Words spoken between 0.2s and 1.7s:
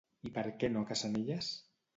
I per què no a Cassanelles?